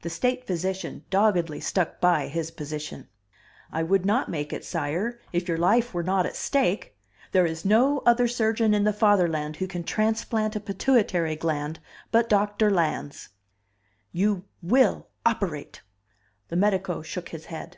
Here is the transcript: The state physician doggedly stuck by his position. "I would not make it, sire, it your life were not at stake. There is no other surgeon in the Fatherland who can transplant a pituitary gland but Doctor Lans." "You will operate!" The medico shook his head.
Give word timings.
The 0.00 0.08
state 0.08 0.46
physician 0.46 1.04
doggedly 1.10 1.60
stuck 1.60 2.00
by 2.00 2.28
his 2.28 2.50
position. 2.50 3.10
"I 3.70 3.82
would 3.82 4.06
not 4.06 4.30
make 4.30 4.54
it, 4.54 4.64
sire, 4.64 5.20
it 5.34 5.48
your 5.48 5.58
life 5.58 5.92
were 5.92 6.02
not 6.02 6.24
at 6.24 6.34
stake. 6.34 6.96
There 7.32 7.44
is 7.44 7.62
no 7.62 7.98
other 8.06 8.26
surgeon 8.26 8.72
in 8.72 8.84
the 8.84 8.92
Fatherland 8.94 9.56
who 9.56 9.66
can 9.66 9.84
transplant 9.84 10.56
a 10.56 10.60
pituitary 10.60 11.36
gland 11.36 11.78
but 12.10 12.30
Doctor 12.30 12.70
Lans." 12.70 13.28
"You 14.12 14.46
will 14.62 15.08
operate!" 15.26 15.82
The 16.48 16.56
medico 16.56 17.02
shook 17.02 17.28
his 17.28 17.44
head. 17.52 17.76